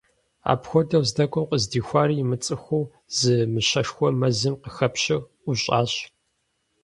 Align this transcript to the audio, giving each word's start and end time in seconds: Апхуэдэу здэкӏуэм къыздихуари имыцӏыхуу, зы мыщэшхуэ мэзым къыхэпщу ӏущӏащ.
Апхуэдэу 0.51 1.03
здэкӏуэм 1.09 1.45
къыздихуари 1.49 2.15
имыцӏыхуу, 2.23 2.83
зы 3.17 3.33
мыщэшхуэ 3.53 4.09
мэзым 4.19 4.55
къыхэпщу 4.61 5.19
ӏущӏащ. 5.43 5.93